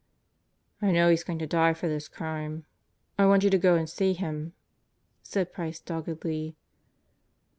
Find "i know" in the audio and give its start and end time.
0.81-1.11